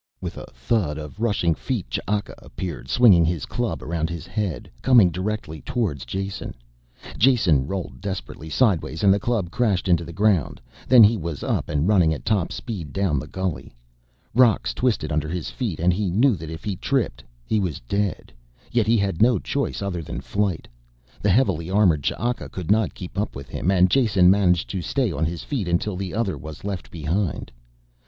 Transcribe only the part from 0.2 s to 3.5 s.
a thud of rushing feet Ch'aka appeared, swinging his